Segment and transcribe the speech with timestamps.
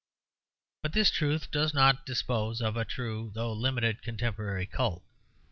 [0.81, 5.03] But this truth does not dispose of a true, though limited, contemporary cult.